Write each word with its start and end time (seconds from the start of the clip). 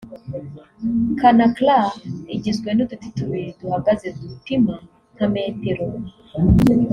Kanakra 1.19 1.77
igizwe 2.35 2.69
n’uduti 2.73 3.07
tubiri 3.17 3.49
duhagaze 3.59 4.07
dupima 4.19 4.75
nka 5.13 5.27
metero 5.35 5.85